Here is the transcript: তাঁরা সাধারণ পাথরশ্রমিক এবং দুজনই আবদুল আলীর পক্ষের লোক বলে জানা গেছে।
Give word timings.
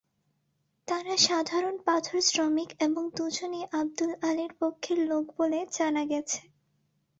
তাঁরা 0.87 1.15
সাধারণ 1.25 1.75
পাথরশ্রমিক 1.87 2.69
এবং 2.81 3.03
দুজনই 3.17 3.63
আবদুল 3.79 4.11
আলীর 4.29 4.51
পক্ষের 4.61 4.99
লোক 5.09 5.23
বলে 5.37 5.59
জানা 5.77 6.03
গেছে। 6.11 6.41